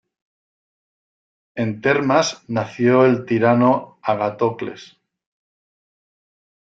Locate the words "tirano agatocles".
3.27-4.87